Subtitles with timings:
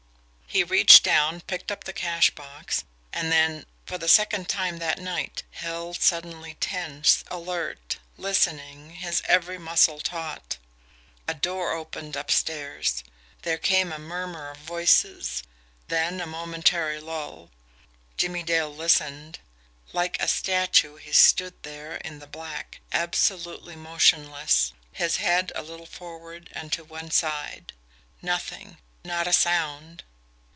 [0.53, 4.99] He reached down, picked up the cash box and then, for the second time that
[4.99, 10.57] night, held suddenly tense, alert, listening, his every muscle taut.
[11.25, 13.01] A door opened upstairs.
[13.43, 15.41] There came a murmur of voices.
[15.87, 17.49] Then a momentary lull.
[18.17, 19.39] Jimmie Dale listened.
[19.93, 25.85] Like a statue he stood there in the black, absolutely motionless his head a little
[25.85, 27.71] forward and to one side.
[28.21, 30.03] Nothing not a sound.